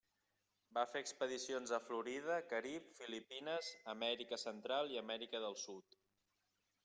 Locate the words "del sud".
5.47-6.01